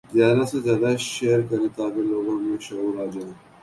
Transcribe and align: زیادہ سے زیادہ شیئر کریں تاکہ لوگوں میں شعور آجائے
زیادہ 0.15 0.43
سے 0.49 0.57
زیادہ 0.65 0.89
شیئر 1.09 1.39
کریں 1.49 1.69
تاکہ 1.77 2.01
لوگوں 2.11 2.35
میں 2.43 2.57
شعور 2.65 2.93
آجائے 3.03 3.31